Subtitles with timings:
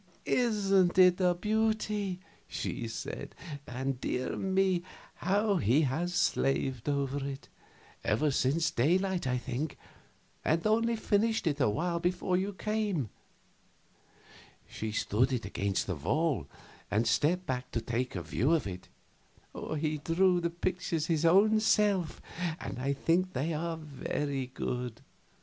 [0.25, 3.35] "Isn't it a beauty?" she said.
[3.67, 4.81] "And, dear me,
[5.17, 7.47] how he has slaved over it
[8.03, 9.77] ever since daylight, I think,
[10.43, 13.11] and only finished it awhile before you came."
[14.67, 16.47] She stood it against the wall,
[16.89, 18.87] and stepped back to take a view of it.
[19.77, 22.19] "He drew the pictures his own self,
[22.59, 25.01] and I think they are very good.